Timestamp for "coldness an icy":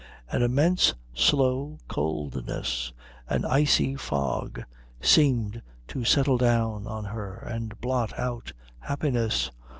1.87-3.95